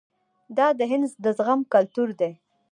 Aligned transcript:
دا 0.57 0.67
د 0.79 0.81
هند 0.91 1.05
د 1.23 1.25
زغم 1.37 1.59
کلتور 1.73 2.09
دی. 2.19 2.31